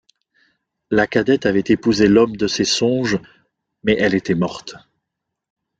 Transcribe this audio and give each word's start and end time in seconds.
La 0.89 1.05
cadette 1.05 1.45
avait 1.45 1.59
épousé 1.67 2.07
l’homme 2.07 2.35
de 2.35 2.47
ses 2.47 2.65
songes, 2.65 3.19
mais 3.83 3.95
elle 3.99 4.15
était 4.15 4.33
morte. 4.33 4.73